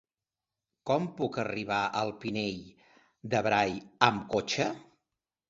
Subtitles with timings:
[0.89, 2.57] Com puc arribar al Pinell
[3.35, 3.77] de Brai
[4.11, 4.69] amb cotxe?